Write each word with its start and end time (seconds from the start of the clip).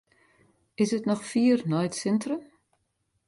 Is 0.83 0.89
it 0.97 1.05
noch 1.09 1.23
fier 1.31 1.59
nei 1.71 1.85
it 1.87 1.95
sintrum? 2.01 2.43